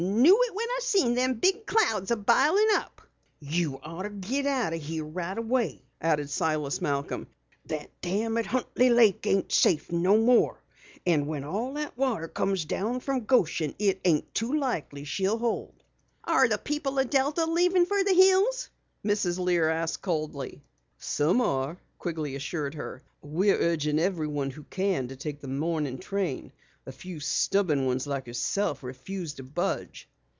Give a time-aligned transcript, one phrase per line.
[0.01, 3.01] "Knew it when I seen them big clouds bilin' up."
[3.39, 7.27] "You oughter get out o' here right away," added Silas Malcom.
[7.67, 10.59] "That dam at Huntley Lake ain't safe no more,
[11.05, 15.83] and when all that water comes down from Goshen it ain't too likely she'll hold."
[16.23, 18.69] "Are the people of Delta leaving for the hills?"
[19.05, 19.37] Mrs.
[19.37, 20.63] Lear asked coldly.
[20.97, 23.03] "Some are," Quigley assured her.
[23.21, 26.51] "We're urging everyone who can to take the morning train.
[26.87, 30.07] A few stubborn ones like yourself refuse to budge."